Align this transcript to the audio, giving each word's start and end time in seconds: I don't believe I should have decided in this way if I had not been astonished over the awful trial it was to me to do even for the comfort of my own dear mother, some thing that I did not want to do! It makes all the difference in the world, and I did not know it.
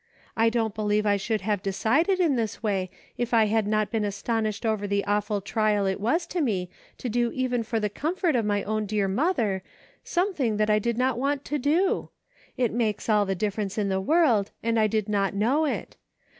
I 0.35 0.49
don't 0.49 0.73
believe 0.73 1.05
I 1.05 1.15
should 1.17 1.41
have 1.41 1.61
decided 1.61 2.19
in 2.19 2.35
this 2.35 2.63
way 2.63 2.89
if 3.19 3.35
I 3.35 3.45
had 3.45 3.67
not 3.67 3.91
been 3.91 4.03
astonished 4.03 4.65
over 4.65 4.87
the 4.87 5.05
awful 5.05 5.41
trial 5.41 5.85
it 5.85 5.99
was 6.01 6.25
to 6.25 6.41
me 6.41 6.71
to 6.97 7.07
do 7.07 7.31
even 7.33 7.61
for 7.61 7.79
the 7.79 7.87
comfort 7.87 8.35
of 8.35 8.43
my 8.43 8.63
own 8.63 8.87
dear 8.87 9.07
mother, 9.07 9.61
some 10.03 10.33
thing 10.33 10.57
that 10.57 10.71
I 10.71 10.79
did 10.79 10.97
not 10.97 11.19
want 11.19 11.45
to 11.45 11.59
do! 11.59 12.09
It 12.57 12.73
makes 12.73 13.09
all 13.09 13.27
the 13.27 13.35
difference 13.35 13.77
in 13.77 13.89
the 13.89 14.01
world, 14.01 14.49
and 14.63 14.79
I 14.79 14.87
did 14.87 15.07
not 15.07 15.35
know 15.35 15.65
it. 15.65 15.97